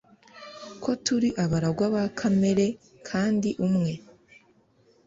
Ko 0.83 0.91
turi 1.05 1.29
abaragwa 1.43 1.85
ba 1.93 2.05
kamere 2.19 2.65
kandi 3.09 3.49
umwe 3.67 3.93